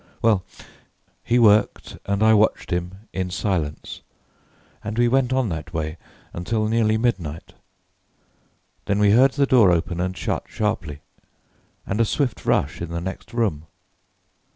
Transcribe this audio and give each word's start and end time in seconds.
"Well, 0.23 0.43
he 1.23 1.37
worked 1.37 1.95
and 2.07 2.23
I 2.23 2.33
watched 2.33 2.71
him 2.71 3.07
in 3.13 3.29
silence, 3.29 4.01
and 4.83 4.97
we 4.97 5.07
went 5.07 5.31
on 5.31 5.49
that 5.49 5.75
way 5.75 5.97
until 6.33 6.67
nearly 6.67 6.97
midnight. 6.97 7.53
Then 8.85 8.97
we 8.97 9.11
heard 9.11 9.33
the 9.33 9.45
door 9.45 9.69
open 9.71 9.99
and 9.99 10.17
shut 10.17 10.45
sharply, 10.47 11.01
and 11.85 12.01
a 12.01 12.05
swift 12.05 12.47
rush 12.47 12.81
in 12.81 12.89
the 12.89 12.99
next 12.99 13.31
room. 13.31 13.67